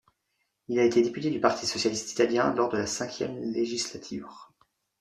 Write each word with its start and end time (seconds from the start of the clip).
Il 0.67 0.79
a 0.79 0.83
été 0.83 1.03
député 1.03 1.29
du 1.29 1.39
Parti 1.39 1.67
socialiste 1.67 2.11
italien 2.11 2.55
lors 2.55 2.69
de 2.69 2.77
la 2.79 2.85
V 2.85 3.51
législature. 3.51 4.51